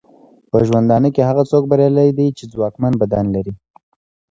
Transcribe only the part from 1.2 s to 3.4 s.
هغه څوک بریالی دی چې ځواکمن بدن